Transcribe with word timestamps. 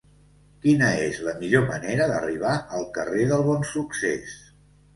Quina 0.61 0.87
és 1.01 1.19
la 1.27 1.35
millor 1.43 1.67
manera 1.67 2.09
d'arribar 2.13 2.55
al 2.81 2.89
carrer 2.99 3.29
del 3.35 3.47
Bonsuccés? 3.53 4.37